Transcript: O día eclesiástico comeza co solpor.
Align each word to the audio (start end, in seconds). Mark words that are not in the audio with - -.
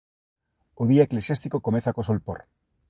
O 0.81 0.83
día 0.91 1.05
eclesiástico 1.07 1.63
comeza 1.65 1.93
co 1.95 2.05
solpor. 2.09 2.39